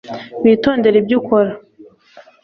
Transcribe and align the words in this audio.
witondere 0.43 0.95
ibyo 1.01 1.15
ukora 1.21 1.51